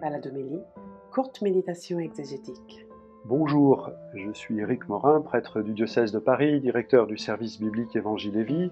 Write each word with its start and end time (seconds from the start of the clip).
Baladomélie, 0.00 0.62
courte 1.12 1.42
méditation 1.42 1.98
exégétique. 1.98 2.86
Bonjour, 3.26 3.90
je 4.14 4.32
suis 4.32 4.58
Éric 4.58 4.88
Morin, 4.88 5.20
prêtre 5.20 5.60
du 5.60 5.74
diocèse 5.74 6.10
de 6.10 6.18
Paris, 6.18 6.58
directeur 6.60 7.06
du 7.06 7.18
service 7.18 7.60
biblique 7.60 7.94
Évangile 7.94 8.38
et 8.38 8.44
Vie, 8.44 8.70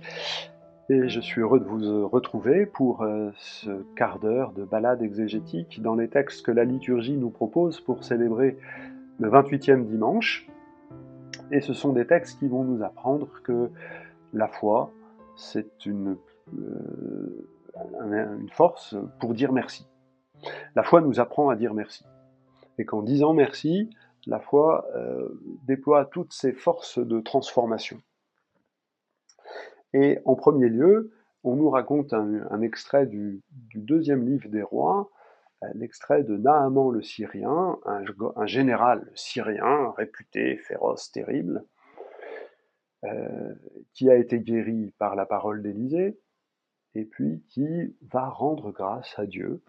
et 0.89 1.09
je 1.11 1.21
suis 1.21 1.43
heureux 1.43 1.61
de 1.61 1.67
vous 1.67 2.09
retrouver 2.09 2.65
pour 2.65 3.03
euh, 3.03 3.31
ce 3.37 3.83
quart 3.95 4.19
d'heure 4.19 4.53
de 4.53 4.65
balade 4.65 5.03
exégétique 5.03 5.83
dans 5.83 5.95
les 5.95 6.09
textes 6.09 6.47
que 6.47 6.51
la 6.51 6.65
liturgie 6.65 7.19
nous 7.19 7.31
propose 7.31 7.79
pour 7.83 8.05
célébrer 8.05 8.57
le 9.19 9.29
28e 9.29 9.85
dimanche. 9.85 10.49
Et 11.51 11.61
ce 11.61 11.75
sont 11.75 11.93
des 11.93 12.07
textes 12.07 12.39
qui 12.39 12.49
vont 12.49 12.65
nous 12.65 12.83
apprendre 12.83 13.29
que 13.43 13.71
la 14.33 14.49
foi, 14.49 14.91
c'est 15.37 15.85
une, 15.85 16.17
euh, 16.59 17.47
une 18.41 18.51
force 18.51 18.97
pour 19.21 19.35
dire 19.35 19.53
merci. 19.53 19.87
La 20.75 20.83
foi 20.83 21.01
nous 21.01 21.21
apprend 21.21 21.49
à 21.49 21.57
dire 21.57 21.75
merci. 21.75 22.05
Et 22.79 22.85
qu'en 22.85 23.03
disant 23.03 23.33
merci, 23.33 23.91
la 24.27 24.41
foi 24.41 24.87
euh, 24.95 25.29
déploie 25.67 26.05
toutes 26.05 26.33
ses 26.33 26.53
forces 26.53 26.99
de 26.99 27.21
transformation. 27.21 28.01
Et 29.95 30.19
en 30.25 30.35
premier 30.35 30.69
lieu, 30.69 31.13
on 31.45 31.57
nous 31.57 31.71
raconte 31.71 32.13
un, 32.13 32.61
extrait 32.61 33.07
du, 33.07 33.43
deuxième 33.75 34.27
livre 34.27 34.49
des 34.49 34.63
rois, 34.63 35.11
euh, 35.63 35.67
l'extrait 35.75 36.25
de 36.25 36.37
Naaman 36.37 36.91
le 36.91 37.03
Syrien, 37.03 37.79
un, 37.87 38.47
général 38.47 39.11
syrien 39.15 39.93
réputé, 39.97 40.57
féroce, 40.59 41.11
terrible, 41.11 41.65
euh, 43.05 43.55
qui 43.95 44.11
a 44.11 44.17
été 44.17 44.41
guéri 44.41 44.93
par 44.99 45.17
la 45.17 45.25
parole 45.25 45.63
d'Élisée, 45.63 46.19
et 46.95 47.05
puis 47.05 47.43
qui 47.49 47.97
va 48.03 48.29
rendre 48.29 48.73
grâce 48.73 49.15
à 49.19 49.27
Dieu 49.27 49.63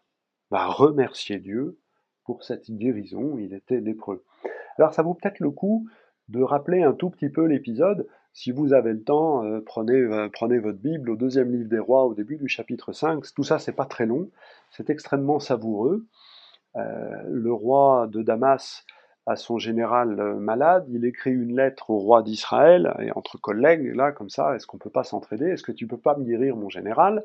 va 0.50 0.68
remercier 0.68 1.40
Dieu 1.40 1.78
pour 2.26 2.44
cette 2.44 2.70
guérison, 2.70 3.38
il 3.38 3.54
était 3.54 3.80
lépreux. 3.80 4.24
Alors 4.78 4.94
ça 4.94 5.02
vaut 5.02 5.14
peut-être 5.14 5.40
le 5.40 5.52
coup 5.52 5.88
de 6.30 6.42
rappeler 6.42 6.84
un 6.84 6.94
tout 6.94 7.10
petit 7.10 7.30
peu 7.30 7.46
l'épisode. 7.46 8.08
Si 8.34 8.52
vous 8.52 8.74
avez 8.74 8.94
le 8.94 9.02
temps, 9.02 9.44
euh, 9.44 9.62
prenez, 9.66 9.96
euh, 9.96 10.30
prenez 10.32 10.60
votre 10.60 10.78
Bible 10.78 11.10
au 11.10 11.16
deuxième 11.16 11.52
livre 11.52 11.68
des 11.68 11.80
rois, 11.80 12.06
au 12.06 12.14
début 12.14 12.38
du 12.38 12.48
chapitre 12.48 12.94
5. 12.94 13.24
Tout 13.34 13.44
ça, 13.44 13.58
c'est 13.58 13.74
pas 13.74 13.86
très 13.86 14.06
long, 14.06 14.30
c'est 14.70 14.90
extrêmement 14.90 15.40
savoureux. 15.40 16.06
Euh, 16.76 17.24
le 17.28 17.52
roi 17.52 18.08
de 18.12 18.22
Damas 18.22 18.86
à 19.26 19.36
son 19.36 19.60
général 19.60 20.20
euh, 20.20 20.36
malade, 20.36 20.86
il 20.90 21.06
écrit 21.06 21.32
une 21.32 21.56
lettre 21.56 21.90
au 21.92 21.98
roi 21.98 22.24
d'Israël, 22.24 22.94
et 23.00 23.12
entre 23.12 23.38
collègues, 23.38 23.94
là, 23.96 24.12
comme 24.12 24.30
ça, 24.30 24.56
est-ce 24.56 24.66
qu'on 24.66 24.78
peut 24.78 24.90
pas 24.90 25.04
s'entraider? 25.04 25.46
Est-ce 25.46 25.64
que 25.64 25.72
tu 25.72 25.88
peux 25.88 25.98
pas 25.98 26.18
me 26.18 26.24
guérir 26.24 26.56
mon 26.56 26.70
général? 26.70 27.24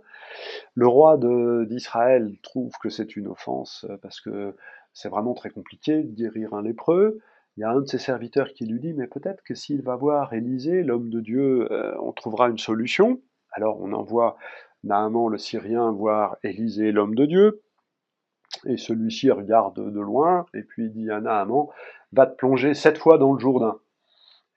Le 0.74 0.86
roi 0.86 1.18
d'Israël 1.66 2.32
trouve 2.42 2.72
que 2.82 2.90
c'est 2.90 3.16
une 3.16 3.28
offense, 3.28 3.86
euh, 3.88 3.96
parce 3.96 4.20
que 4.20 4.54
c'est 4.92 5.08
vraiment 5.08 5.34
très 5.34 5.50
compliqué 5.50 6.02
de 6.02 6.14
guérir 6.14 6.54
un 6.54 6.62
lépreux. 6.62 7.20
Il 7.56 7.60
y 7.60 7.64
a 7.64 7.70
un 7.70 7.80
de 7.80 7.86
ses 7.86 7.98
serviteurs 7.98 8.52
qui 8.52 8.66
lui 8.66 8.80
dit, 8.80 8.94
mais 8.94 9.06
peut-être 9.06 9.42
que 9.42 9.54
s'il 9.54 9.82
va 9.82 9.96
voir 9.96 10.32
Élisée, 10.32 10.82
l'homme 10.82 11.10
de 11.10 11.20
Dieu, 11.20 11.70
euh, 11.70 11.94
on 12.00 12.12
trouvera 12.12 12.48
une 12.48 12.58
solution. 12.58 13.20
Alors 13.52 13.80
on 13.80 13.92
envoie 13.92 14.36
Naaman 14.82 15.28
le 15.28 15.38
Syrien 15.38 15.92
voir 15.92 16.36
Élisée, 16.42 16.92
l'homme 16.92 17.14
de 17.14 17.26
Dieu. 17.26 17.63
Et 18.66 18.76
celui-ci 18.76 19.30
regarde 19.30 19.92
de 19.92 20.00
loin, 20.00 20.46
et 20.54 20.62
puis 20.62 20.90
dit 20.90 21.10
à 21.10 21.20
Naaman, 21.20 21.68
va 22.12 22.26
te 22.26 22.36
plonger 22.36 22.74
sept 22.74 22.98
fois 22.98 23.18
dans 23.18 23.32
le 23.32 23.38
Jourdain. 23.38 23.78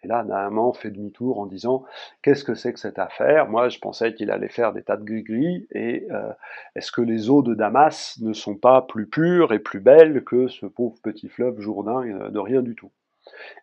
Et 0.04 0.08
là, 0.08 0.24
Naaman 0.24 0.74
fait 0.74 0.92
demi-tour 0.92 1.40
en 1.40 1.48
disant 1.48 1.84
Qu'est-ce 2.22 2.44
que 2.44 2.54
c'est 2.54 2.72
que 2.72 2.80
cette 2.80 3.00
affaire? 3.00 3.50
Moi, 3.50 3.70
je 3.70 3.80
pensais 3.80 4.14
qu'il 4.14 4.30
allait 4.30 4.48
faire 4.48 4.74
des 4.74 4.84
tas 4.84 4.98
de 4.98 5.04
gris-gris, 5.04 5.68
et 5.72 6.08
euh, 6.12 6.32
est-ce 6.76 6.92
que 6.92 7.02
les 7.02 7.30
eaux 7.30 7.42
de 7.42 7.56
Damas 7.56 8.20
ne 8.22 8.34
sont 8.34 8.56
pas 8.56 8.84
plus 8.84 9.08
pures 9.08 9.54
et 9.54 9.60
plus 9.60 9.80
belles 9.80 10.24
que 10.24 10.48
ce 10.48 10.66
pauvre 10.66 10.98
petit 11.02 11.30
fleuve 11.30 11.60
Jourdain 11.60 12.04
euh, 12.04 12.30
de 12.30 12.40
rien 12.40 12.62
du 12.62 12.76
tout? 12.76 12.92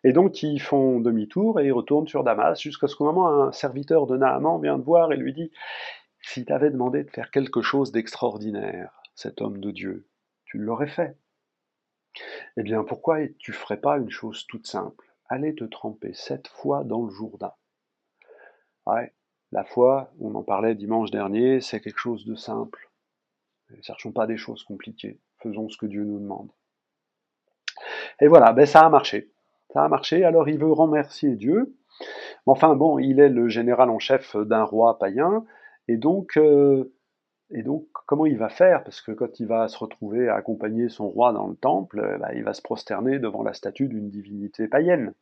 Et 0.03 0.11
donc, 0.11 0.43
ils 0.43 0.59
font 0.59 0.99
demi-tour 0.99 1.59
et 1.59 1.67
ils 1.67 1.71
retournent 1.71 2.07
sur 2.07 2.23
Damas, 2.23 2.59
jusqu'à 2.59 2.87
ce 2.87 2.95
qu'au 2.95 3.05
moment, 3.05 3.27
un 3.27 3.51
serviteur 3.51 4.05
de 4.05 4.17
Naaman 4.17 4.61
vient 4.61 4.77
de 4.77 4.83
voir 4.83 5.13
et 5.13 5.17
lui 5.17 5.33
dit 5.33 5.51
Si 6.21 6.45
t'avais 6.45 6.69
demandé 6.69 7.03
de 7.03 7.09
faire 7.09 7.31
quelque 7.31 7.61
chose 7.61 7.91
d'extraordinaire, 7.91 9.01
cet 9.15 9.41
homme 9.41 9.59
de 9.59 9.71
Dieu, 9.71 10.05
tu 10.55 10.61
l'aurais 10.61 10.87
fait. 10.87 11.17
Eh 12.55 12.63
bien, 12.63 12.85
pourquoi 12.85 13.17
tu 13.39 13.51
ferais 13.51 13.81
pas 13.81 13.97
une 13.97 14.09
chose 14.09 14.47
toute 14.47 14.67
simple? 14.67 15.05
Aller 15.27 15.53
te 15.53 15.65
tremper 15.65 16.13
sept 16.13 16.47
fois 16.47 16.85
dans 16.85 17.03
le 17.03 17.11
Jourdain. 17.11 17.51
Ouais, 18.85 19.13
la 19.51 19.65
foi, 19.65 20.13
on 20.21 20.33
en 20.33 20.43
parlait 20.43 20.73
dimanche 20.73 21.11
dernier, 21.11 21.59
c'est 21.59 21.81
quelque 21.81 21.99
chose 21.99 22.25
de 22.25 22.35
simple. 22.35 22.89
Ne 23.69 23.81
cherchons 23.81 24.13
pas 24.13 24.27
des 24.27 24.37
choses 24.37 24.63
compliquées. 24.63 25.19
Faisons 25.39 25.67
ce 25.67 25.77
que 25.77 25.87
Dieu 25.87 26.05
nous 26.05 26.19
demande. 26.19 26.51
Et 28.21 28.27
voilà, 28.27 28.53
ben 28.53 28.65
ça 28.65 28.85
a 28.85 28.89
marché. 28.89 29.33
Ça 29.73 29.83
a 29.83 29.89
marché, 29.89 30.23
alors 30.23 30.47
il 30.47 30.57
veut 30.57 30.71
remercier 30.71 31.35
Dieu. 31.35 31.75
Enfin 32.45 32.75
bon, 32.75 32.97
il 32.97 33.19
est 33.19 33.27
le 33.27 33.49
général 33.49 33.89
en 33.89 33.99
chef 33.99 34.37
d'un 34.37 34.63
roi 34.63 34.99
païen, 34.99 35.45
et 35.89 35.97
donc 35.97 36.37
euh, 36.37 36.94
et 37.51 37.61
donc, 37.61 37.85
comment 38.07 38.25
il 38.25 38.37
va 38.37 38.49
faire? 38.49 38.83
Parce 38.83 39.01
que 39.01 39.11
quand 39.11 39.39
il 39.39 39.47
va 39.47 39.67
se 39.67 39.77
retrouver 39.77 40.29
à 40.29 40.35
accompagner 40.35 40.89
son 40.89 41.07
roi 41.07 41.31
dans 41.31 41.47
le 41.47 41.55
temple, 41.55 41.99
euh, 41.99 42.17
bah, 42.17 42.33
il 42.33 42.43
va 42.43 42.53
se 42.53 42.61
prosterner 42.61 43.19
devant 43.19 43.43
la 43.43 43.53
statue 43.53 43.87
d'une 43.87 44.09
divinité 44.09 44.67
païenne. 44.67 45.13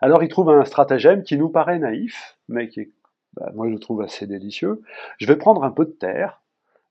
Alors 0.00 0.22
il 0.22 0.28
trouve 0.28 0.50
un 0.50 0.64
stratagème 0.64 1.22
qui 1.22 1.38
nous 1.38 1.48
paraît 1.48 1.78
naïf, 1.78 2.36
mais 2.48 2.68
qui 2.68 2.80
est, 2.80 2.90
bah, 3.34 3.50
moi 3.54 3.66
je 3.68 3.72
le 3.72 3.78
trouve 3.78 4.02
assez 4.02 4.26
délicieux. 4.26 4.82
Je 5.18 5.26
vais 5.26 5.36
prendre 5.36 5.64
un 5.64 5.70
peu 5.70 5.86
de 5.86 5.90
terre, 5.90 6.42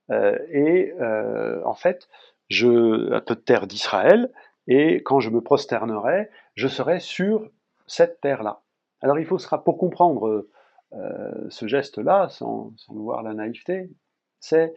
euh, 0.09 0.37
et 0.49 0.93
euh, 0.99 1.61
en 1.65 1.75
fait, 1.75 2.07
je, 2.49 3.13
un 3.13 3.21
peu 3.21 3.35
de 3.35 3.41
terre 3.41 3.67
d'Israël, 3.67 4.31
et 4.67 5.03
quand 5.03 5.19
je 5.19 5.29
me 5.29 5.41
prosternerai, 5.41 6.29
je 6.55 6.67
serai 6.67 6.99
sur 6.99 7.49
cette 7.85 8.21
terre-là. 8.21 8.61
Alors 9.01 9.19
il 9.19 9.25
faut, 9.25 9.37
pour 9.63 9.77
comprendre 9.77 10.47
ce 11.49 11.67
geste-là, 11.67 12.29
sans, 12.29 12.73
voir 12.89 13.23
la 13.23 13.33
naïveté, 13.33 13.89
c'est 14.39 14.73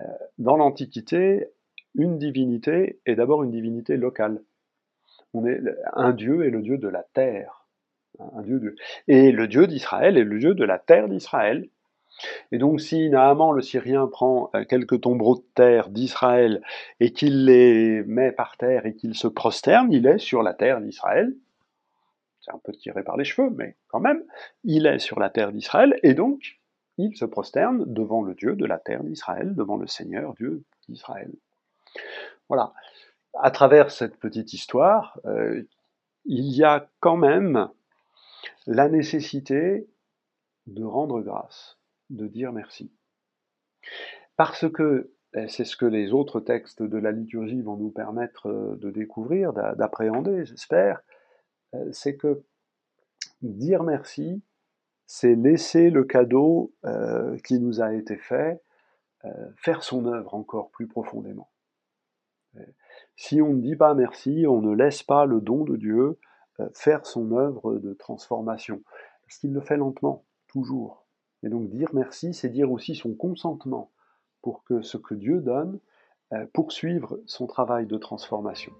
euh, 0.00 0.04
dans 0.38 0.56
l'Antiquité, 0.56 1.48
une 1.94 2.18
divinité 2.18 3.00
est 3.06 3.14
d'abord 3.14 3.42
une 3.42 3.50
divinité 3.50 3.96
locale. 3.96 4.42
On 5.32 5.46
est, 5.46 5.60
un 5.92 6.12
dieu 6.12 6.44
est 6.44 6.50
le 6.50 6.62
dieu 6.62 6.78
de 6.78 6.88
la 6.88 7.02
terre. 7.14 7.66
Un 8.36 8.42
dieu 8.42 8.76
Et 9.08 9.32
le 9.32 9.48
dieu 9.48 9.66
d'Israël 9.66 10.16
est 10.16 10.24
le 10.24 10.38
dieu 10.38 10.54
de 10.54 10.64
la 10.64 10.78
terre 10.78 11.08
d'Israël. 11.08 11.68
Et 12.52 12.58
donc 12.58 12.80
si 12.80 13.10
Naaman 13.10 13.52
le 13.52 13.60
Syrien 13.60 14.06
prend 14.06 14.50
euh, 14.54 14.64
quelques 14.64 15.00
tombereaux 15.00 15.36
de 15.36 15.44
terre 15.54 15.88
d'Israël 15.88 16.62
et 17.00 17.12
qu'il 17.12 17.46
les 17.46 18.04
met 18.04 18.30
par 18.30 18.56
terre 18.56 18.86
et 18.86 18.94
qu'il 18.94 19.16
se 19.16 19.26
prosterne, 19.26 19.92
il 19.92 20.06
est 20.06 20.18
sur 20.18 20.44
la 20.44 20.54
terre 20.54 20.80
d'Israël 20.80 21.34
c'est 22.44 22.52
un 22.52 22.60
peu 22.62 22.72
tiré 22.72 23.02
par 23.02 23.16
les 23.16 23.24
cheveux, 23.24 23.50
mais 23.50 23.76
quand 23.88 24.00
même, 24.00 24.22
il 24.64 24.86
est 24.86 24.98
sur 24.98 25.18
la 25.18 25.30
terre 25.30 25.52
d'Israël, 25.52 25.98
et 26.02 26.14
donc 26.14 26.60
il 26.98 27.16
se 27.16 27.24
prosterne 27.24 27.84
devant 27.86 28.22
le 28.22 28.34
Dieu 28.34 28.54
de 28.54 28.66
la 28.66 28.78
terre 28.78 29.02
d'Israël, 29.02 29.54
devant 29.54 29.76
le 29.76 29.86
Seigneur 29.86 30.34
Dieu 30.34 30.62
d'Israël. 30.88 31.32
Voilà. 32.48 32.72
À 33.40 33.50
travers 33.50 33.90
cette 33.90 34.16
petite 34.16 34.52
histoire, 34.52 35.18
euh, 35.24 35.62
il 36.24 36.54
y 36.54 36.62
a 36.62 36.88
quand 37.00 37.16
même 37.16 37.68
la 38.66 38.88
nécessité 38.88 39.88
de 40.66 40.84
rendre 40.84 41.20
grâce, 41.20 41.78
de 42.10 42.26
dire 42.26 42.52
merci. 42.52 42.92
Parce 44.36 44.70
que, 44.70 45.10
c'est 45.48 45.64
ce 45.64 45.76
que 45.76 45.86
les 45.86 46.12
autres 46.12 46.38
textes 46.38 46.82
de 46.82 46.96
la 46.96 47.10
liturgie 47.10 47.60
vont 47.60 47.76
nous 47.76 47.90
permettre 47.90 48.46
euh, 48.46 48.76
de 48.76 48.90
découvrir, 48.90 49.52
d'appréhender, 49.52 50.44
j'espère, 50.44 51.00
c'est 51.92 52.16
que 52.16 52.42
dire 53.42 53.82
merci, 53.82 54.42
c'est 55.06 55.34
laisser 55.34 55.90
le 55.90 56.04
cadeau 56.04 56.72
euh, 56.84 57.36
qui 57.44 57.58
nous 57.58 57.80
a 57.80 57.94
été 57.94 58.16
fait 58.16 58.62
euh, 59.24 59.30
faire 59.56 59.82
son 59.82 60.06
œuvre 60.06 60.34
encore 60.34 60.70
plus 60.70 60.86
profondément. 60.86 61.48
Si 63.16 63.42
on 63.42 63.52
ne 63.52 63.60
dit 63.60 63.74
pas 63.74 63.94
merci, 63.94 64.46
on 64.48 64.60
ne 64.60 64.72
laisse 64.72 65.02
pas 65.02 65.26
le 65.26 65.40
don 65.40 65.64
de 65.64 65.76
Dieu 65.76 66.18
faire 66.72 67.04
son 67.04 67.32
œuvre 67.32 67.74
de 67.78 67.94
transformation, 67.94 68.80
parce 69.22 69.38
qu'il 69.38 69.52
le 69.52 69.60
fait 69.60 69.76
lentement, 69.76 70.24
toujours. 70.46 71.04
Et 71.42 71.48
donc 71.48 71.68
dire 71.68 71.90
merci, 71.94 72.32
c'est 72.32 72.48
dire 72.48 72.70
aussi 72.70 72.94
son 72.94 73.12
consentement 73.12 73.90
pour 74.40 74.62
que 74.62 74.82
ce 74.82 74.98
que 74.98 75.14
Dieu 75.14 75.40
donne 75.40 75.80
poursuive 76.52 77.08
son 77.26 77.48
travail 77.48 77.86
de 77.86 77.98
transformation. 77.98 78.72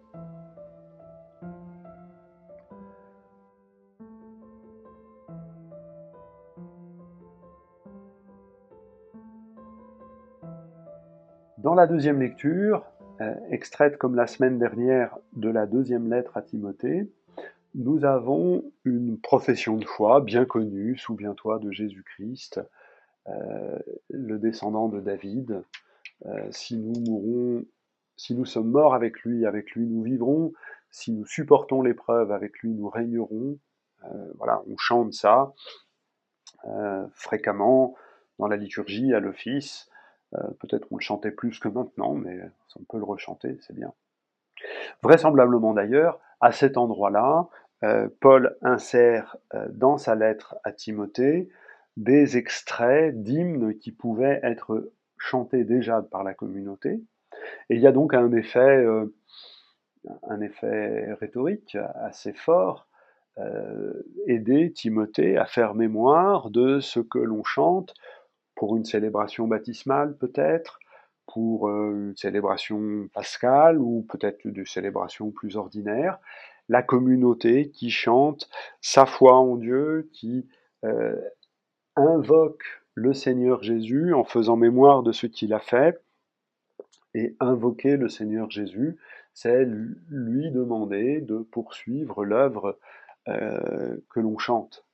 Dans 11.65 11.75
la 11.75 11.87
deuxième 11.87 12.21
lecture, 12.21 12.85
euh, 13.23 13.35
extraite 13.51 13.97
comme 13.97 14.17
la 14.17 14.27
semaine 14.27 14.59
dernière 14.59 15.17
de 15.33 15.49
la 15.49 15.65
deuxième 15.65 16.11
lettre 16.11 16.37
à 16.37 16.43
Timothée, 16.43 17.11
nous 17.75 18.05
avons 18.05 18.71
une 18.85 19.19
profession 19.19 19.79
de 19.79 19.87
foi 19.87 20.21
bien 20.21 20.45
connue, 20.45 20.99
souviens-toi 20.99 21.61
de 21.61 21.71
Jésus-Christ, 21.71 22.61
euh, 23.29 23.79
le 24.11 24.39
descendant 24.39 24.89
de 24.89 25.01
David. 25.01 25.65
Euh, 26.27 26.47
si 26.51 26.77
nous 26.77 27.01
mourons 27.01 27.65
Si 28.17 28.35
nous 28.35 28.45
sommes 28.45 28.71
morts 28.71 28.95
avec 28.95 29.21
lui, 29.21 29.47
avec 29.47 29.71
lui 29.71 29.87
nous 29.87 30.03
vivrons. 30.03 30.53
Si 30.91 31.13
nous 31.13 31.25
supportons 31.25 31.81
l'épreuve, 31.81 32.31
avec 32.31 32.59
lui 32.59 32.75
nous 32.75 32.91
régnerons. 32.91 33.59
Voilà, 34.37 34.63
on 34.69 34.77
chante 34.77 35.15
ça 35.15 35.55
fréquemment 37.15 37.95
dans 38.39 38.49
la 38.49 38.57
liturgie, 38.57 39.15
à 39.15 39.21
l'office. 39.21 39.89
Euh, 40.35 40.39
peut-être 40.61 40.87
on 40.91 40.97
le 40.97 41.03
chantait 41.03 41.31
plus 41.31 41.59
que 41.59 41.69
maintenant, 41.69 42.15
mais 42.15 42.41
on 42.77 42.85
peut 42.85 42.99
le 42.99 43.05
rechanter, 43.05 43.59
c'est 43.61 43.75
bien. 43.75 43.93
Vraisemblablement 45.03 45.75
d'ailleurs, 45.75 46.21
à 46.41 46.53
cet 46.53 46.77
endroit-là, 46.77 47.49
Paul 48.21 48.57
insère 48.63 49.37
dans 49.69 49.99
sa 49.99 50.15
lettre 50.15 50.57
à 50.65 50.73
Timothée 50.73 51.51
des 51.99 52.39
extraits 52.39 53.15
d'hymnes 53.23 53.77
qui 53.77 53.93
pouvaient 53.93 54.41
être 54.43 54.91
chantés 55.19 55.65
déjà 55.65 56.01
par 56.01 56.25
la 56.25 56.33
communauté. 56.33 57.03
Et 57.69 57.75
il 57.75 57.81
y 57.81 57.87
a 57.87 57.93
donc 57.93 58.15
un 58.15 58.33
effet, 58.33 58.87
un 60.23 60.41
effet 60.41 61.13
rhétorique 61.21 61.77
assez 61.95 62.33
fort 62.33 62.87
euh, 63.41 63.93
aider 64.29 64.71
Timothée 64.71 65.37
à 65.37 65.45
faire 65.45 65.75
mémoire 65.75 66.51
de 66.51 66.79
ce 66.79 67.01
que 67.01 67.19
l'on 67.19 67.43
chante 67.43 67.93
pour 68.55 68.77
une 68.77 68.85
célébration 68.85 69.47
baptismale 69.47 70.17
peut-être, 70.17 70.79
pour 71.27 71.69
euh, 71.69 72.09
une 72.09 72.17
célébration 72.17 73.09
pascale 73.13 73.79
ou 73.79 74.07
peut-être 74.09 74.45
une 74.45 74.67
célébration 74.67 75.31
plus 75.31 75.57
ordinaire, 75.57 76.19
la 76.69 76.83
communauté 76.83 77.71
qui 77.71 77.91
chante 77.91 78.49
sa 78.81 79.07
foi 79.07 79.35
en 79.35 79.57
Dieu, 79.57 80.09
qui 80.13 80.47
euh, 80.85 81.21
invoque 81.97 82.65
le 82.95 83.13
Seigneur 83.13 83.63
Jésus 83.63 84.15
en 84.15 84.25
faisant 84.25 84.57
mémoire 84.57 85.03
de 85.03 85.13
ce 85.13 85.27
qu'il 85.27 85.53
a 85.53 85.61
fait. 85.61 86.01
Et 87.17 87.37
invoquer 87.39 87.97
le 87.97 88.09
Seigneur 88.09 88.51
Jésus, 88.51 88.99
c'est 89.35 89.65
lui 90.11 90.51
demander 90.51 91.21
de 91.21 91.39
poursuivre 91.39 92.25
l'œuvre 92.25 92.79
euh, 93.29 93.97
que 94.11 94.21
l'on 94.21 94.37
chante. 94.37 94.85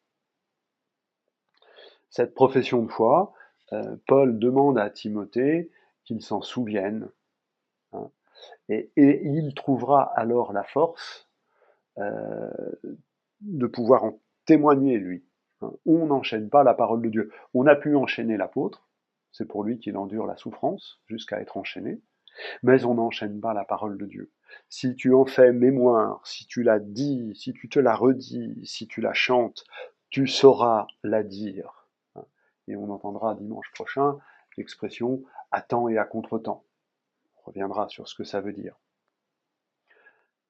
Cette 2.10 2.34
profession 2.34 2.82
de 2.82 2.90
foi, 2.90 3.32
Paul 4.06 4.38
demande 4.38 4.78
à 4.78 4.90
Timothée 4.90 5.70
qu'il 6.04 6.22
s'en 6.22 6.40
souvienne, 6.40 7.08
hein, 7.92 8.10
et, 8.68 8.90
il 8.96 9.54
trouvera 9.54 10.02
alors 10.02 10.52
la 10.52 10.64
force 10.64 11.28
euh, 11.98 12.50
de 13.40 13.66
pouvoir 13.66 14.04
en 14.04 14.18
témoigner, 14.44 14.98
lui. 14.98 15.24
Hein. 15.60 15.72
On 15.86 16.06
n'enchaîne 16.06 16.50
pas 16.50 16.64
la 16.64 16.74
parole 16.74 17.02
de 17.02 17.08
Dieu. 17.08 17.32
On 17.54 17.66
a 17.66 17.76
pu 17.76 17.94
enchaîner 17.94 18.36
l'apôtre, 18.36 18.88
c'est 19.30 19.46
pour 19.46 19.62
lui 19.62 19.78
qu'il 19.78 19.96
endure 19.96 20.26
la 20.26 20.36
souffrance 20.36 21.00
jusqu'à 21.06 21.40
être 21.40 21.56
enchaîné, 21.56 22.00
mais 22.62 22.84
on 22.84 22.94
n'enchaîne 22.94 23.40
pas 23.40 23.54
la 23.54 23.64
parole 23.64 23.98
de 23.98 24.06
Dieu 24.06 24.32
si 24.68 24.94
tu 24.94 25.14
en 25.14 25.24
fais 25.24 25.52
mémoire, 25.52 26.20
si 26.24 26.46
tu 26.46 26.62
la 26.62 26.78
dis, 26.78 27.32
si 27.34 27.52
tu 27.52 27.68
te 27.68 27.78
la 27.78 27.94
redis, 27.94 28.60
si 28.64 28.86
tu 28.86 29.00
la 29.00 29.12
chantes, 29.12 29.64
tu 30.10 30.26
sauras 30.26 30.86
la 31.02 31.22
dire. 31.22 31.79
Et 32.68 32.76
on 32.76 32.90
entendra 32.90 33.34
dimanche 33.34 33.70
prochain 33.72 34.18
l'expression 34.56 35.22
à 35.50 35.62
temps 35.62 35.88
et 35.88 35.98
à 35.98 36.04
contre-temps. 36.04 36.64
On 37.36 37.50
reviendra 37.50 37.88
sur 37.88 38.08
ce 38.08 38.14
que 38.14 38.24
ça 38.24 38.40
veut 38.40 38.52
dire. 38.52 38.76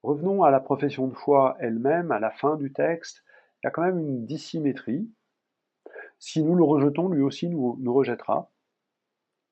Revenons 0.03 0.43
à 0.43 0.51
la 0.51 0.61
profession 0.61 1.09
de 1.09 1.15
foi 1.15 1.57
elle-même, 1.61 2.11
à 2.11 2.19
la 2.19 2.31
fin 2.31 2.57
du 2.57 2.73
texte. 2.73 3.23
Il 3.63 3.67
y 3.67 3.69
a 3.69 3.71
quand 3.71 3.83
même 3.83 3.99
une 3.99 4.25
dissymétrie. 4.25 5.11
Si 6.19 6.43
nous 6.43 6.55
le 6.55 6.65
rejetons, 6.65 7.09
lui 7.09 7.23
aussi 7.23 7.49
nous, 7.49 7.77
rejettera. 7.93 8.51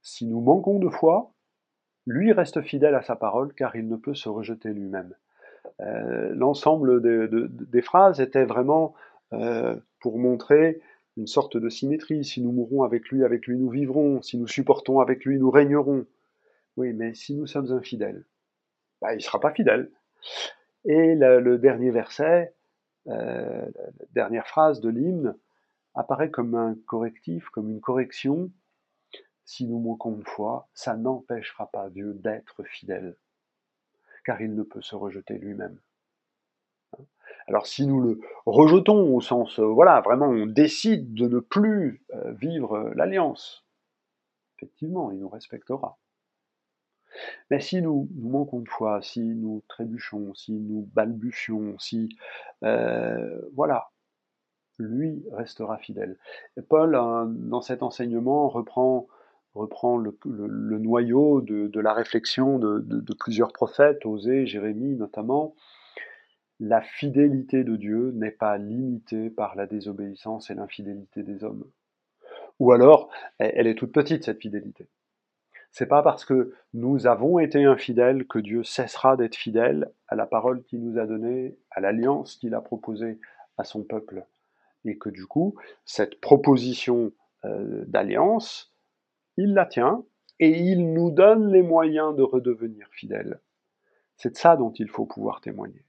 Si 0.02 0.26
nous 0.26 0.40
manquons 0.40 0.78
de 0.78 0.88
foi, 0.88 1.32
lui 2.06 2.32
reste 2.32 2.62
fidèle 2.62 2.94
à 2.94 3.02
sa 3.02 3.16
parole 3.16 3.52
car 3.55 3.76
il 3.76 3.88
ne 3.88 3.96
peut 3.96 4.14
se 4.14 4.28
rejeter 4.28 4.72
lui-même. 4.72 5.14
Euh, 5.81 6.34
l'ensemble 6.34 7.02
des 7.02 7.82
phrases 7.82 8.20
était 8.20 8.44
vraiment 8.44 8.94
euh, 9.34 9.76
pour 10.00 10.19
montrer 10.19 10.81
une 11.19 11.26
sorte 11.26 11.56
de 11.56 11.69
symétrie. 11.69 12.25
Si 12.25 12.41
nous 12.41 12.53
mourrons 12.53 12.82
avec 12.82 13.09
lui, 13.09 13.25
avec 13.25 13.47
lui 13.47 13.59
nous 13.59 13.69
vivrons. 13.69 14.23
Si 14.23 14.38
nous 14.38 14.47
supportons 14.47 15.00
avec 15.00 15.25
lui, 15.25 15.38
nous 15.38 15.50
régnerons. 15.50 16.06
Oui, 16.76 16.93
mais 16.93 17.12
si 17.15 17.35
nous 17.35 17.47
sommes 17.47 17.73
infidèles, 17.73 18.25
bah, 19.03 19.12
il 19.12 19.17
ne 19.17 19.23
sera 19.23 19.41
pas 19.41 19.53
fidèle. 19.53 19.91
Et 20.85 21.15
le, 21.17 21.59
dernier 21.59 21.91
verset, 21.91 22.55
euh, 23.09 23.67
la 23.75 24.06
dernière 24.12 24.47
phrase 24.47 24.81
de 24.81 24.88
l'hymne, 24.88 25.37
apparaît 25.94 26.31
comme 26.31 26.55
un 26.55 26.76
correctif, 26.87 27.49
comme 27.50 27.69
une 27.69 27.81
correction 27.81 28.50
si 29.49 29.67
nous 29.67 29.79
manquons 29.79 30.12
de 30.12 30.25
foi, 30.25 30.69
ça 30.75 30.94
n'empêchera 30.94 31.70
pas 31.70 31.88
Dieu 31.88 32.12
d'être 32.12 32.65
fidèle, 32.65 33.17
car 34.26 34.43
il 34.43 34.55
ne 34.55 34.62
peut 34.62 34.82
se 34.82 34.94
rejeter 34.94 35.38
lui-même. 35.38 35.81
Alors 37.47 37.67
si 37.67 37.87
nous 37.87 38.01
le 38.01 38.21
rejetons 38.47 39.15
au 39.15 39.21
sens, 39.21 39.59
euh, 39.59 39.65
voilà, 39.65 40.01
vraiment 40.01 40.27
on 40.27 40.47
décide 40.47 41.15
de 41.15 41.29
ne 41.29 41.41
plus 41.41 42.03
euh, 42.15 42.33
vivre 42.33 42.91
l'alliance, 42.95 43.65
effectivement, 44.57 45.11
il 45.11 45.19
nous 45.19 45.29
respectera. 45.29 45.99
Mais 47.51 47.61
si 47.61 47.81
nous, 47.81 48.09
manquons 48.17 48.61
de 48.61 48.69
foi, 48.69 49.01
si 49.03 49.21
nous 49.21 49.63
trébuchons, 49.69 50.35
si 50.35 50.53
nous 50.53 50.89
balbutions, 50.95 51.79
si... 51.79 52.11
Euh, 52.65 53.41
voilà, 53.55 53.91
lui 54.79 55.25
restera 55.33 55.79
fidèle. 55.79 56.19
Paul, 56.69 56.93
dans 56.93 57.61
cet 57.63 57.83
enseignement, 57.83 58.49
reprend 58.49 59.09
reprend 59.55 59.97
le, 59.97 60.17
noyau 60.79 61.41
de, 61.41 61.81
la 61.81 61.93
réflexion 61.93 62.59
de, 62.59 63.15
plusieurs 63.19 63.53
prophètes, 63.53 64.07
Osée, 64.07 64.47
Jérémie 64.47 64.95
notamment. 64.95 65.55
La 66.60 66.81
fidélité 66.81 67.62
de 67.62 67.76
Dieu 67.76 68.10
n'est 68.16 68.32
pas 68.32 68.58
limitée 68.58 69.31
par 69.31 69.55
la 69.55 69.66
désobéissance 69.66 70.50
et 70.50 70.55
l'infidélité 70.55 71.22
des 71.22 71.44
hommes. 71.44 71.70
Ou 72.58 72.72
alors, 72.72 73.10
elle 73.38 73.69
est 73.69 73.76
toute 73.76 73.93
petite, 73.93 74.25
cette 74.25 74.40
fidélité. 74.40 74.88
C'est 75.70 75.87
pas 75.87 76.02
parce 76.02 76.25
que 76.25 76.55
nous 76.75 77.06
avons 77.06 77.38
été 77.38 77.64
infidèles 77.64 78.26
que 78.26 78.40
Dieu 78.40 78.64
cessera 78.64 79.16
d'être 79.16 79.37
fidèle 79.37 79.93
à 80.08 80.16
la 80.16 80.26
parole 80.26 80.64
qu'il 80.64 80.82
nous 80.82 80.99
a 80.99 81.06
donnée, 81.06 81.56
à 81.70 81.81
l'alliance 81.81 82.37
qu'il 82.37 82.55
a 82.55 82.60
proposée 82.60 83.20
à 83.58 83.64
son 83.64 83.84
peuple. 83.84 84.26
Et 84.84 84.99
que 84.99 85.10
du 85.10 85.26
coup, 85.26 85.55
cette 85.84 86.20
proposition 86.20 87.12
euh, 87.44 87.84
d'alliance, 87.87 88.75
il 89.37 89.55
la 89.55 89.66
tient, 89.66 90.05
et 90.40 90.58
il 90.58 90.93
nous 90.93 91.10
donne 91.10 91.52
les 91.52 91.62
moyens 91.62 92.17
de 92.17 92.22
redevenir 92.22 92.88
fidèles. 92.91 93.41
C'est 94.17 94.31
de 94.31 94.36
ça 94.36 94.56
dont 94.56 94.72
il 94.72 94.88
faut 94.88 95.06
pouvoir 95.06 95.41
témoigner. 95.41 95.84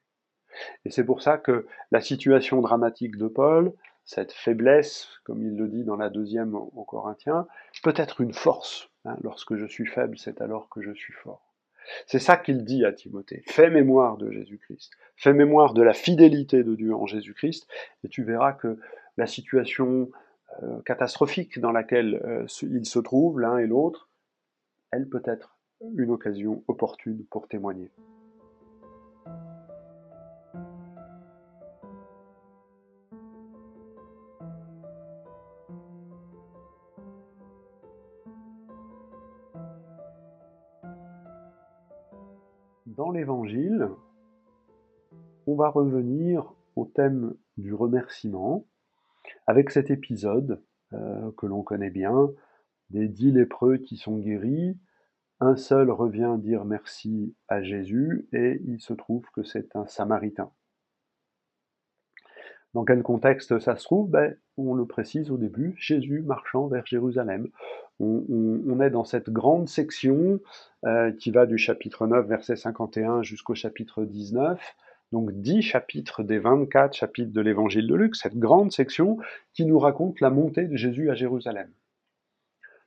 Et 0.86 0.92
c'est 0.92 1.04
pour 1.04 1.22
ça 1.22 1.38
que 1.38 1.66
la 1.92 2.02
situation 2.02 2.62
dramatique 2.62 3.18
de 3.18 3.28
Paul, 3.28 3.74
cette 4.06 4.32
faiblesse, 4.32 5.08
comme 5.24 5.44
il 5.44 5.56
le 5.56 5.68
dit 5.68 5.84
dans 5.84 5.96
la 5.96 6.10
deuxième 6.10 6.56
au 6.56 6.84
Corinthiens, 6.84 7.48
peut 7.84 7.94
être 7.96 8.22
une 8.22 8.34
force. 8.34 8.90
Hein. 9.06 9.16
lorsque 9.22 9.56
je 9.56 9.66
suis 9.66 9.86
faible, 9.86 10.18
c'est 10.18 10.42
alors 10.42 10.68
que 10.70 10.82
je 10.82 10.92
suis 10.92 11.14
fort. 11.14 11.54
C'est 12.06 12.20
ça 12.20 12.38
qu'il 12.38 12.66
dit 12.66 12.86
à 12.86 12.92
Timothée. 12.92 13.44
Fais 13.48 13.70
mémoire 13.70 14.18
de 14.18 14.32
Jésus-Christ. 14.32 14.92
Fais 15.16 15.34
mémoire 15.34 15.74
de 15.74 15.82
la 15.82 15.94
fidélité 15.94 16.64
de 16.64 16.76
Dieu 16.76 16.94
en 16.94 17.06
Jésus-Christ, 17.06 17.68
et 18.04 18.10
tu 18.10 18.24
verras 18.24 18.54
que 18.54 18.80
la 19.18 19.28
situation 19.28 20.10
euh, 20.64 20.82
catastrophique 20.82 21.60
dans 21.60 21.72
laquelle 21.72 22.22
euh, 22.26 22.46
ils 22.64 22.86
se 22.86 23.00
trouvent 23.00 23.40
l'un 23.40 23.58
et 23.58 23.68
l'autre, 23.68 24.10
elle 24.92 25.08
peut 25.08 25.24
être 25.26 25.58
une 25.96 26.12
occasion 26.12 26.64
opportune 26.68 27.26
pour 27.30 27.48
témoigner. 27.48 27.92
Dans 43.00 43.12
l'Évangile, 43.12 43.88
on 45.48 45.56
va 45.56 45.70
revenir 45.70 46.54
au 46.76 46.84
thème 46.84 47.34
du 47.56 47.74
remerciement, 47.74 48.68
avec 49.48 49.70
cet 49.70 49.90
épisode 49.90 50.62
euh, 50.92 51.32
que 51.38 51.46
l'on 51.46 51.64
connaît 51.64 51.92
bien, 51.92 52.30
des 52.90 53.08
dix 53.08 53.32
lépreux 53.32 53.78
qui 53.78 53.96
sont 53.96 54.18
guéris, 54.18 54.78
un 55.40 55.56
seul 55.56 55.92
revient 55.92 56.36
dire 56.40 56.66
merci 56.66 57.34
à 57.48 57.64
Jésus 57.64 58.28
et 58.34 58.62
il 58.66 58.82
se 58.82 58.92
trouve 58.92 59.24
que 59.34 59.44
c'est 59.44 59.78
un 59.78 59.88
samaritain. 59.88 60.52
Dans 62.74 62.84
quel 62.84 63.02
contexte 63.02 63.60
ça 63.60 63.78
se 63.78 63.86
trouve? 63.86 64.10
Ben, 64.10 64.36
On 64.58 64.74
le 64.74 64.86
précise 64.86 65.32
au 65.32 65.38
début, 65.38 65.74
Jésus 65.78 66.22
marchant 66.22 66.68
vers 66.68 66.86
Jérusalem. 66.86 67.48
On, 68.00 68.80
est 68.80 68.90
dans 68.90 69.04
cette 69.04 69.30
grande 69.30 69.68
section 69.68 70.40
euh, 70.86 71.12
qui 71.12 71.32
va 71.32 71.46
du 71.46 71.58
chapitre 71.58 72.08
9, 72.08 72.26
verset 72.28 72.56
51 72.56 73.24
jusqu'au 73.24 73.56
chapitre 73.56 74.06
19, 74.06 74.62
donc 75.12 75.32
10 75.34 75.62
chapitres 75.62 76.24
des 76.24 76.40
24 76.40 76.94
chapitres 76.94 77.34
de 77.34 77.42
l'évangile 77.42 77.88
de 77.88 77.96
Luc, 77.96 78.16
cette 78.16 78.38
grande 78.38 78.72
section 78.72 79.18
qui 79.54 79.66
nous 79.66 79.80
raconte 79.80 80.22
la 80.22 80.30
montée 80.30 80.66
de 80.66 80.78
Jésus 80.78 81.10
à 81.10 81.16
Jérusalem. 81.16 81.70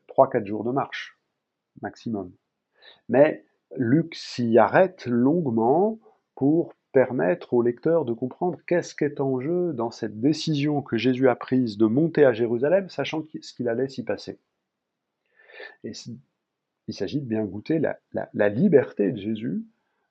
3-4 0.08 0.46
jours 0.46 0.64
de 0.64 0.70
marche, 0.70 1.18
maximum. 1.82 2.32
Mais 3.08 3.44
Luc 3.76 4.14
s'y 4.14 4.58
arrête 4.58 5.06
longuement 5.06 5.98
pour 6.34 6.74
permettre 6.92 7.54
au 7.54 7.62
lecteur 7.62 8.04
de 8.04 8.12
comprendre 8.12 8.58
qu'est-ce 8.66 8.94
qui 8.94 9.04
est 9.04 9.20
en 9.20 9.40
jeu 9.40 9.72
dans 9.72 9.90
cette 9.90 10.20
décision 10.20 10.82
que 10.82 10.96
Jésus 10.96 11.28
a 11.28 11.36
prise 11.36 11.78
de 11.78 11.86
monter 11.86 12.24
à 12.24 12.32
Jérusalem, 12.32 12.88
sachant 12.88 13.24
ce 13.40 13.54
qu'il 13.54 13.68
allait 13.68 13.88
s'y 13.88 14.04
passer. 14.04 14.38
Et 15.84 15.92
il 16.88 16.94
s'agit 16.94 17.20
de 17.20 17.26
bien 17.26 17.44
goûter 17.44 17.78
la, 17.78 18.48
liberté 18.48 19.12
de 19.12 19.18
Jésus, 19.18 19.64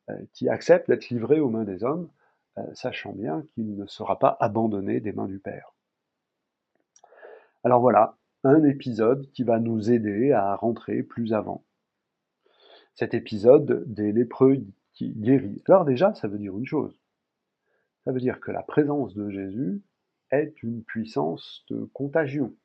euh, 0.10 0.18
qui 0.34 0.50
accepte 0.50 0.90
d'être 0.90 1.10
livré 1.10 1.40
aux 1.40 1.50
mains 1.50 1.64
des 1.64 1.84
hommes, 1.84 2.10
euh, 2.58 2.74
sachant 2.74 3.14
bien 3.14 3.46
qu'il 3.54 3.76
ne 3.76 3.86
sera 3.86 4.20
pas 4.20 4.38
abandonné 4.40 5.00
des 5.00 5.14
mains 5.14 5.28
du 5.28 5.40
Père. 5.40 5.74
Alors 7.64 7.80
voilà, 7.80 8.18
un 8.44 8.64
épisode 8.64 9.32
qui 9.32 9.44
va 9.44 9.60
nous 9.60 9.92
aider 9.92 10.32
à 10.32 10.56
rentrer 10.56 11.04
plus 11.04 11.34
avant. 11.34 11.64
Cet 12.96 13.14
épisode 13.14 13.84
des 13.88 14.12
lépreux 14.12 14.66
qui 14.94 15.12
guérit. 15.12 15.62
Alors 15.68 15.86
déjà, 15.86 16.14
ça 16.16 16.28
veut 16.28 16.40
dire 16.40 16.58
une 16.58 16.66
chose. 16.66 16.98
Ça 18.04 18.12
veut 18.12 18.20
dire 18.20 18.40
que 18.40 18.52
la 18.52 18.64
présence 18.64 19.14
de 19.14 19.30
Jésus 19.30 19.82
est 20.32 20.62
une 20.64 20.84
puissance 20.84 21.66
de 21.70 21.86
contagion. 21.94 22.56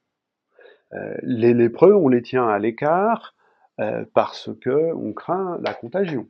Euh, 0.95 1.15
les 1.23 1.55
lépreux, 1.55 1.95
on 1.95 2.09
les 2.09 2.23
tient 2.23 2.49
à 2.49 2.59
l'écart 2.59 3.35
euh, 3.81 4.05
parce 4.15 4.51
que 4.61 4.93
on 4.95 5.13
craint 5.13 5.59
la 5.63 5.75
contagion. 5.75 6.29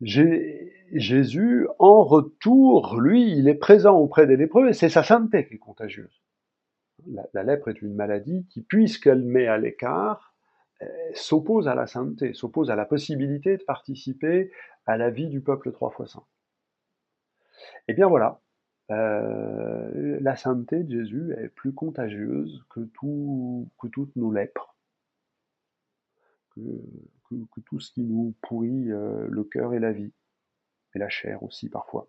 Jésus, 0.00 1.66
en 1.78 2.04
retour, 2.04 3.00
lui, 3.00 3.32
il 3.32 3.48
est 3.48 3.54
présent 3.54 3.96
auprès 3.96 4.26
des 4.26 4.36
lépreux 4.36 4.68
et 4.68 4.72
c'est 4.74 4.90
sa 4.90 5.02
sainteté 5.02 5.46
qui 5.46 5.54
est 5.54 5.58
contagieuse. 5.58 6.20
la 7.06 7.42
lèpre 7.42 7.68
est 7.68 7.80
une 7.80 7.94
maladie 7.94 8.46
qui, 8.50 8.60
puisqu'elle 8.60 9.22
met 9.22 9.46
à 9.46 9.56
l'écart, 9.56 10.34
euh, 10.82 10.86
s'oppose 11.14 11.68
à 11.68 11.74
la 11.74 11.86
sainteté, 11.86 12.34
s'oppose 12.34 12.70
à 12.70 12.76
la 12.76 12.84
possibilité 12.84 13.56
de 13.56 13.62
participer 13.62 14.50
à 14.86 14.96
la 14.96 15.10
vie 15.10 15.28
du 15.28 15.40
peuple 15.40 15.72
trois 15.72 15.90
fois 15.90 16.06
saint. 16.06 16.24
Eh 17.86 17.94
bien 17.94 18.08
voilà, 18.08 18.40
euh, 18.90 20.18
la 20.20 20.36
sainteté 20.36 20.82
de 20.82 20.90
Jésus 20.90 21.32
est 21.38 21.48
plus 21.48 21.72
contagieuse 21.72 22.64
que, 22.70 22.80
tout, 22.80 23.68
que 23.80 23.88
toutes 23.88 24.14
nos 24.16 24.32
lèpres, 24.32 24.76
que, 26.54 26.60
tout 27.64 27.80
ce 27.80 27.92
qui 27.92 28.02
nous 28.02 28.34
pourrit 28.42 28.90
euh, 28.90 29.26
le 29.28 29.44
cœur 29.44 29.74
et 29.74 29.78
la 29.78 29.92
vie, 29.92 30.12
et 30.94 30.98
la 30.98 31.08
chair 31.08 31.42
aussi 31.42 31.68
parfois. 31.68 32.08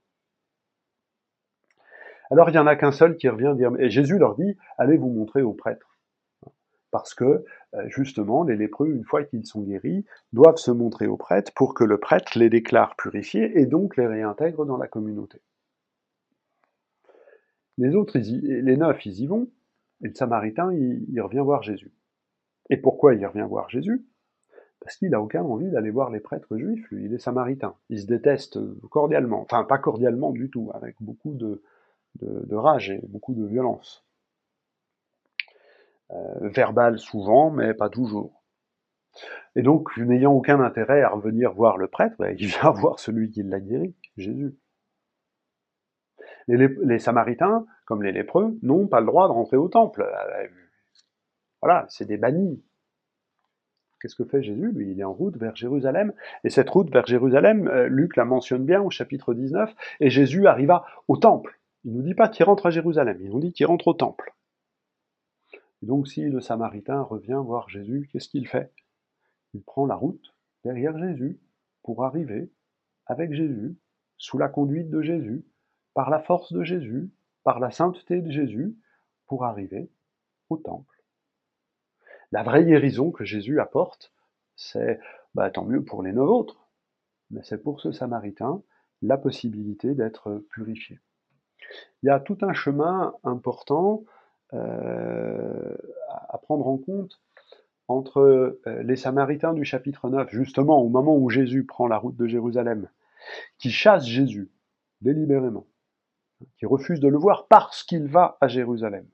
Alors 2.29 2.49
il 2.49 2.53
n'y 2.53 2.59
en 2.59 2.67
a 2.67 2.75
qu'un 2.75 2.91
seul 2.91 3.17
qui 3.17 3.29
revient 3.29 3.53
dire, 3.55 3.71
et 3.79 3.89
Jésus 3.89 4.17
leur 4.17 4.35
dit, 4.35 4.57
allez 4.77 4.97
vous 4.97 5.09
montrer 5.09 5.41
aux 5.41 5.53
prêtres 5.53 5.95
parce 6.95 7.13
que 7.13 7.43
euh, 7.73 7.89
justement, 7.89 8.45
les 8.45 8.55
lépreux, 8.55 8.87
une 8.87 9.03
fois 9.03 9.25
qu'ils 9.25 9.45
sont 9.45 9.59
guéris, 9.59 10.05
doivent 10.31 10.55
se 10.55 10.71
montrer 10.71 11.07
au 11.07 11.17
prêtre 11.17 11.51
pour 11.53 11.73
que 11.73 11.83
le 11.83 11.97
prêtre 11.97 12.39
les 12.39 12.49
déclare 12.49 12.95
purifiés 12.95 13.59
et 13.59 13.65
donc 13.65 13.97
les 13.97 14.07
réintègre 14.07 14.65
dans 14.65 14.77
la 14.77 14.87
communauté. 14.87 15.41
Les 17.77 17.95
autres, 17.95 18.17
les 18.17 18.77
neuf, 18.77 19.05
ils 19.05 19.21
y 19.21 19.27
vont, 19.27 19.49
et 20.03 20.07
le 20.07 20.13
samaritain, 20.13 20.73
il, 20.73 21.21
revient 21.21 21.39
voir 21.39 21.61
Jésus. 21.61 21.93
Et 22.69 22.77
pourquoi 22.77 23.15
il 23.15 23.25
revient 23.25 23.45
voir 23.47 23.69
Jésus? 23.69 24.05
Parce 24.79 24.97
qu'il 24.97 25.09
n'a 25.09 25.21
aucun 25.21 25.43
envie 25.43 25.69
d'aller 25.69 25.89
voir 25.89 26.09
les 26.09 26.19
prêtres 26.19 26.57
juifs, 26.57 26.89
lui, 26.91 27.05
il 27.05 27.13
est 27.13 27.19
samaritain. 27.19 27.75
Il 27.89 27.99
se 27.99 28.05
déteste 28.05 28.59
cordialement, 28.89 29.41
enfin 29.41 29.63
pas 29.63 29.77
cordialement 29.77 30.31
du 30.31 30.49
tout, 30.49 30.71
avec 30.73 30.95
beaucoup 30.99 31.33
de 31.33 31.61
rage 32.55 32.91
et 32.91 33.01
beaucoup 33.07 33.33
de 33.33 33.45
violence. 33.45 34.05
Euh, 36.11 36.49
verbal 36.49 36.99
souvent, 36.99 37.49
mais 37.49 37.73
pas 37.73 37.89
toujours. 37.89 38.43
Et 39.55 39.63
donc, 39.63 39.97
n'ayant 39.97 40.33
aucun 40.33 40.59
intérêt 40.59 41.01
à 41.01 41.09
revenir 41.09 41.53
voir 41.53 41.77
le 41.77 41.87
prêtre, 41.87 42.15
ben, 42.19 42.35
il 42.37 42.47
vient 42.47 42.69
voir 42.75 42.99
celui 42.99 43.31
qui 43.31 43.41
l'a 43.41 43.59
guéri, 43.59 43.95
Jésus. 44.17 44.55
Les, 46.47 46.99
Samaritains, 46.99 47.65
comme 47.85 48.03
les 48.03 48.11
lépreux, 48.11 48.57
n'ont 48.61 48.87
pas 48.87 48.99
le 48.99 49.07
droit 49.07 49.27
de 49.27 49.33
rentrer 49.33 49.57
au 49.57 49.67
temple. 49.67 50.03
Euh, 50.03 50.47
voilà, 51.61 51.85
c'est 51.89 52.05
des 52.05 52.17
bannis. 52.17 52.63
Qu'est-ce 53.99 54.15
que 54.15 54.25
fait 54.25 54.43
Jésus? 54.43 54.71
Lui, 54.71 54.91
il 54.91 54.99
est 54.99 55.03
en 55.03 55.13
route 55.13 55.37
vers 55.37 55.55
Jérusalem. 55.55 56.13
Et 56.43 56.49
cette 56.49 56.69
route 56.69 56.91
vers 56.91 57.07
Jérusalem, 57.07 57.67
euh, 57.67 57.87
Luc 57.87 58.15
la 58.15 58.25
mentionne 58.25 58.65
bien 58.65 58.81
au 58.81 58.91
chapitre 58.91 59.33
19, 59.33 59.73
et 59.99 60.09
Jésus 60.09 60.45
arriva 60.45 60.85
au 61.07 61.17
temple. 61.17 61.59
Il 61.83 61.93
ne 61.93 61.97
nous 61.97 62.03
dit 62.03 62.15
pas 62.15 62.29
qu'il 62.29 62.45
rentre 62.45 62.67
à 62.67 62.69
Jérusalem, 62.69 63.17
il 63.21 63.31
nous 63.31 63.39
dit 63.39 63.53
qu'il 63.53 63.65
rentre 63.65 63.87
au 63.87 63.93
temple 63.93 64.35
donc 65.85 66.07
si 66.07 66.21
le 66.21 66.41
Samaritain 66.41 67.01
revient 67.01 67.41
voir 67.43 67.69
Jésus, 67.69 68.09
qu'est-ce 68.11 68.29
qu'il 68.29 68.47
fait? 68.47 68.71
Il 69.53 69.63
prend 69.63 69.85
la 69.85 69.95
route 69.95 70.35
derrière 70.63 70.97
Jésus 70.97 71.39
pour 71.83 72.03
arriver 72.03 72.51
avec 73.05 73.33
Jésus, 73.33 73.77
sous 74.17 74.37
la 74.37 74.49
conduite 74.49 74.89
de 74.89 75.01
Jésus, 75.01 75.45
par 75.95 76.11
la 76.11 76.19
force 76.19 76.53
de 76.53 76.63
Jésus, 76.63 77.09
par 77.43 77.59
la 77.59 77.71
sainteté 77.71 78.21
de 78.21 78.29
Jésus, 78.29 78.75
pour 79.25 79.45
arriver 79.45 79.89
au 80.49 80.57
temple. 80.57 81.03
La 82.31 82.43
vraie 82.43 82.65
guérison 82.65 83.11
que 83.11 83.25
Jésus 83.25 83.59
apporte, 83.59 84.13
c'est 84.55 84.99
bah, 85.33 85.49
tant 85.49 85.65
mieux 85.65 85.83
pour 85.83 86.03
les 86.03 86.11
neuf 86.11 86.29
autres, 86.29 86.67
mais 87.31 87.41
c'est 87.43 87.57
pour 87.57 87.81
ce 87.81 87.91
Samaritain 87.91 88.61
la 89.01 89.17
possibilité 89.17 89.95
d'être 89.95 90.43
purifié. 90.51 90.99
Il 92.03 92.07
y 92.07 92.09
a 92.09 92.19
tout 92.19 92.37
un 92.41 92.53
chemin 92.53 93.15
important 93.23 94.03
euh, 94.53 95.75
à 96.29 96.37
prendre 96.37 96.67
en 96.67 96.77
compte 96.77 97.19
entre 97.87 98.19
euh, 98.19 98.83
les 98.83 98.95
Samaritains 98.95 99.53
du 99.53 99.63
chapitre 99.63 100.09
9, 100.09 100.29
justement 100.31 100.81
au 100.81 100.89
moment 100.89 101.17
où 101.17 101.29
Jésus 101.29 101.65
prend 101.65 101.87
la 101.87 101.97
route 101.97 102.15
de 102.15 102.27
Jérusalem, 102.27 102.89
qui 103.57 103.71
chassent 103.71 104.05
Jésus 104.05 104.51
délibérément, 105.01 105.67
qui 106.57 106.65
refusent 106.65 106.99
de 106.99 107.07
le 107.07 107.17
voir 107.17 107.47
parce 107.47 107.83
qu'il 107.83 108.07
va 108.07 108.37
à 108.41 108.47
Jérusalem. 108.47 109.05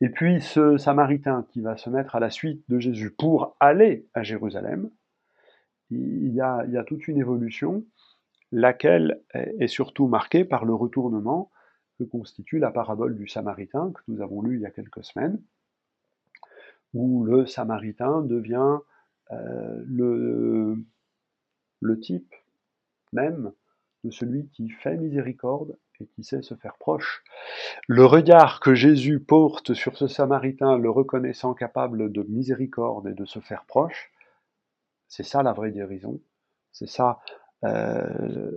Et 0.00 0.10
puis 0.10 0.40
ce 0.40 0.78
Samaritain 0.78 1.44
qui 1.50 1.60
va 1.60 1.76
se 1.76 1.90
mettre 1.90 2.14
à 2.14 2.20
la 2.20 2.30
suite 2.30 2.62
de 2.68 2.78
Jésus 2.78 3.10
pour 3.10 3.56
aller 3.58 4.06
à 4.14 4.22
Jérusalem, 4.22 4.90
il 5.90 6.34
y 6.34 6.40
a, 6.40 6.84
toute 6.86 7.08
une 7.08 7.18
évolution, 7.18 7.84
laquelle 8.52 9.22
est 9.34 9.68
surtout 9.68 10.06
marquée 10.06 10.44
par 10.44 10.64
le 10.64 10.74
retournement 10.74 11.50
que 11.98 12.04
constitue 12.04 12.58
la 12.58 12.70
parabole 12.70 13.16
du 13.16 13.26
Samaritain 13.26 13.92
que 13.92 14.00
nous 14.06 14.20
avons 14.20 14.42
lu 14.42 14.56
il 14.56 14.60
y 14.60 14.66
a 14.66 14.70
quelques 14.70 15.02
semaines, 15.02 15.42
où 16.94 17.24
le 17.24 17.46
Samaritain 17.46 18.20
devient 18.22 18.78
euh, 19.32 19.82
le 21.80 22.00
type 22.00 22.34
même 23.12 23.52
de 24.04 24.10
celui 24.10 24.48
qui 24.48 24.68
fait 24.68 24.96
miséricorde 24.96 25.76
et 26.00 26.06
qui 26.06 26.24
sait 26.24 26.42
se 26.42 26.54
faire 26.54 26.76
proche. 26.78 27.22
Le 27.86 28.04
regard 28.04 28.60
que 28.60 28.74
Jésus 28.74 29.20
porte 29.20 29.74
sur 29.74 29.96
ce 29.96 30.06
Samaritain, 30.06 30.78
le 30.78 30.90
reconnaissant 30.90 31.54
capable 31.54 32.12
de 32.12 32.22
miséricorde 32.22 33.08
et 33.08 33.14
de 33.14 33.24
se 33.24 33.40
faire 33.40 33.64
proche, 33.66 34.10
c'est 35.08 35.24
ça 35.24 35.42
la 35.42 35.52
vraie 35.52 35.72
guérison, 35.72 36.20
c'est 36.72 36.88
ça 36.88 37.20
euh, 37.64 38.50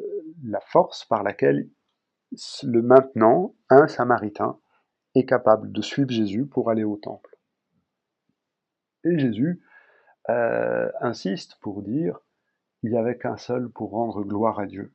la 0.44 0.60
force 0.60 1.06
par 1.06 1.24
laquelle 1.24 1.70
le 2.64 2.82
maintenant, 2.82 3.56
un 3.70 3.88
Samaritain 3.88 4.60
est 5.16 5.26
capable 5.26 5.72
de 5.72 5.82
suivre 5.82 6.12
Jésus 6.12 6.46
pour 6.46 6.70
aller 6.70 6.84
au 6.84 6.96
temple. 6.96 7.38
Et 9.04 9.18
Jésus 9.18 9.62
euh, 10.30 10.90
insiste 11.02 11.56
pour 11.62 11.82
dire 11.82 12.20
il 12.84 12.92
n'y 12.92 12.98
avait 12.98 13.18
qu'un 13.18 13.38
seul 13.38 13.70
pour 13.70 13.92
rendre 13.92 14.24
gloire 14.24 14.60
à 14.60 14.66
Dieu. 14.66 14.94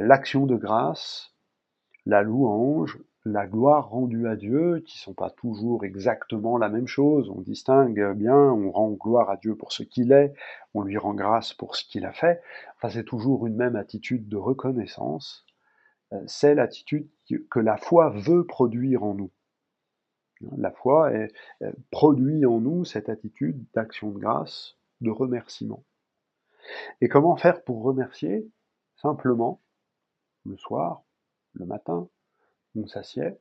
L'action 0.00 0.46
de 0.46 0.54
grâce, 0.54 1.34
la 2.06 2.22
louange, 2.22 3.00
la 3.24 3.48
gloire 3.48 3.88
rendue 3.88 4.28
à 4.28 4.36
Dieu, 4.36 4.80
qui 4.86 4.96
ne 4.96 5.00
sont 5.00 5.12
pas 5.12 5.28
toujours 5.28 5.84
exactement 5.84 6.56
la 6.56 6.68
même 6.68 6.86
chose, 6.86 7.28
on 7.30 7.40
distingue 7.40 8.12
bien, 8.14 8.36
on 8.36 8.70
rend 8.70 8.92
gloire 8.92 9.28
à 9.28 9.36
Dieu 9.36 9.56
pour 9.56 9.72
ce 9.72 9.82
qu'il 9.82 10.12
est, 10.12 10.34
on 10.72 10.82
lui 10.82 10.96
rend 10.98 11.14
grâce 11.14 11.52
pour 11.52 11.74
ce 11.74 11.84
qu'il 11.84 12.06
a 12.06 12.12
fait, 12.12 12.40
enfin 12.76 12.90
c'est 12.90 13.02
toujours 13.02 13.48
une 13.48 13.56
même 13.56 13.74
attitude 13.74 14.28
de 14.28 14.36
reconnaissance, 14.36 15.44
euh, 16.12 16.22
c'est 16.28 16.54
l'attitude 16.54 17.08
que 17.50 17.58
la 17.58 17.76
foi 17.76 18.10
veut 18.10 18.46
produire 18.46 19.02
en 19.02 19.14
nous. 19.14 19.32
La 20.56 20.70
foi 20.70 21.10
euh, 21.10 21.72
produit 21.90 22.46
en 22.46 22.60
nous 22.60 22.84
cette 22.84 23.08
attitude 23.08 23.64
d'action 23.74 24.12
de 24.12 24.20
grâce, 24.20 24.76
de 25.00 25.10
remerciement. 25.10 25.82
Et 27.00 27.08
comment 27.08 27.34
faire 27.34 27.64
pour 27.64 27.82
remercier? 27.82 28.48
Simplement, 28.94 29.60
le 30.48 30.56
soir, 30.56 31.04
le 31.52 31.66
matin, 31.66 32.08
on 32.74 32.86
s'assied 32.86 33.38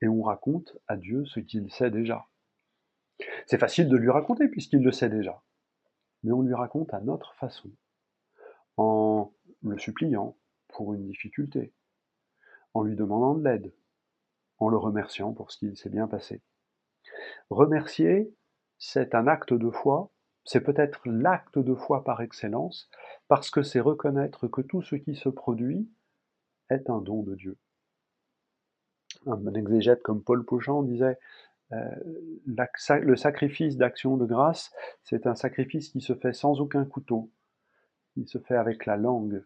et 0.00 0.08
on 0.08 0.22
raconte 0.22 0.76
à 0.86 0.96
Dieu 0.96 1.24
ce 1.26 1.40
qu'il 1.40 1.70
sait 1.72 1.90
déjà. 1.90 2.26
C'est 3.46 3.58
facile 3.58 3.88
de 3.88 3.96
lui 3.96 4.10
raconter 4.10 4.48
puisqu'il 4.48 4.82
le 4.82 4.92
sait 4.92 5.08
déjà, 5.08 5.42
mais 6.22 6.32
on 6.32 6.42
lui 6.42 6.54
raconte 6.54 6.92
à 6.94 7.00
notre 7.00 7.34
façon, 7.34 7.70
en 8.76 9.32
le 9.62 9.78
suppliant 9.78 10.36
pour 10.68 10.94
une 10.94 11.06
difficulté, 11.06 11.72
en 12.74 12.82
lui 12.82 12.96
demandant 12.96 13.34
de 13.34 13.44
l'aide, 13.44 13.72
en 14.58 14.68
le 14.68 14.76
remerciant 14.76 15.32
pour 15.32 15.50
ce 15.50 15.58
qu'il 15.58 15.76
s'est 15.76 15.90
bien 15.90 16.08
passé. 16.08 16.42
Remercier, 17.50 18.34
c'est 18.78 19.14
un 19.14 19.26
acte 19.26 19.52
de 19.52 19.70
foi 19.70 20.10
c'est 20.44 20.60
peut-être 20.60 21.00
l'acte 21.06 21.58
de 21.58 21.74
foi 21.74 22.04
par 22.04 22.20
excellence, 22.20 22.90
parce 23.28 23.50
que 23.50 23.62
c'est 23.62 23.80
reconnaître 23.80 24.46
que 24.46 24.60
tout 24.60 24.82
ce 24.82 24.96
qui 24.96 25.16
se 25.16 25.28
produit 25.28 25.88
est 26.70 26.90
un 26.90 27.00
don 27.00 27.22
de 27.22 27.34
Dieu. 27.34 27.56
Un 29.26 29.54
exégète 29.54 30.02
comme 30.02 30.22
Paul 30.22 30.44
Pauchon 30.44 30.82
disait 30.82 31.18
euh, 31.72 31.94
le 32.46 33.16
sacrifice 33.16 33.76
d'action 33.76 34.16
de 34.16 34.26
grâce, 34.26 34.72
c'est 35.02 35.26
un 35.26 35.34
sacrifice 35.34 35.88
qui 35.88 36.00
se 36.00 36.14
fait 36.14 36.32
sans 36.32 36.60
aucun 36.60 36.84
couteau, 36.84 37.30
qui 38.12 38.26
se 38.26 38.38
fait 38.38 38.56
avec 38.56 38.86
la 38.86 38.96
langue, 38.96 39.42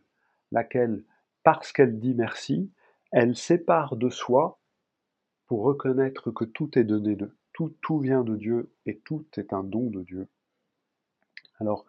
laquelle, 0.51 1.05
parce 1.43 1.73
qu'elle 1.73 1.99
dit 1.99 2.15
merci, 2.15 2.71
elle 3.13 3.37
sépare 3.37 3.97
de 3.97 4.11
soi 4.11 4.59
pour 5.47 5.63
reconnaître 5.63 6.31
que 6.31 6.45
tout 6.45 6.79
est 6.79 6.85
donné 6.85 7.17
de 7.17 7.35
tout, 7.53 7.75
tout 7.83 7.99
vient 7.99 8.23
de 8.23 8.37
Dieu 8.37 8.73
et 8.87 8.99
tout 8.99 9.27
est 9.37 9.53
un 9.53 9.65
don 9.65 9.91
de 9.91 10.03
Dieu. 10.03 10.29
Alors, 11.59 11.87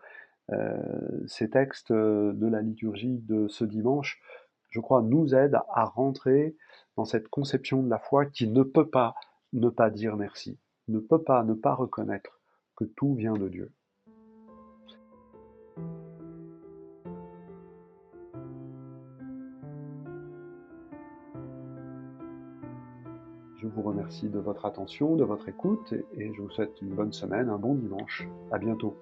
euh, 0.52 1.28
ces 1.28 1.50
textes 1.50 1.92
de 1.92 2.48
la 2.48 2.62
liturgie 2.62 3.20
de 3.20 3.48
ce 3.50 3.66
dimanche, 3.66 4.20
je 4.70 4.80
crois, 4.80 5.02
nous 5.02 5.34
aident 5.34 5.62
à 5.74 5.86
rentrer 5.86 6.56
dans 6.96 7.06
cette 7.06 7.28
conception 7.28 7.84
de 7.84 7.90
la 7.90 8.00
foi 8.00 8.26
qui 8.26 8.48
ne 8.48 8.64
peut 8.64 8.90
pas 8.90 9.16
ne 9.54 9.70
pas 9.70 9.90
dire 9.90 10.16
merci, 10.16 10.60
ne 10.88 11.00
peut 11.00 11.24
pas 11.24 11.44
ne 11.44 11.54
pas 11.54 11.74
reconnaître 11.74 12.40
que 12.76 12.84
tout 12.84 13.16
vient 13.16 13.34
de 13.34 13.48
Dieu. 13.50 13.72
Je 23.62 23.68
vous 23.68 23.82
remercie 23.82 24.30
de 24.30 24.40
votre 24.40 24.66
attention, 24.66 25.18
de 25.18 25.26
votre 25.26 25.50
écoute 25.50 25.94
et 26.14 26.34
je 26.34 26.42
vous 26.42 26.50
souhaite 26.50 26.82
une 26.82 26.96
bonne 26.96 27.12
semaine, 27.12 27.50
un 27.50 27.58
bon 27.58 27.76
dimanche. 27.76 28.28
À 28.52 28.58
bientôt. 28.58 28.98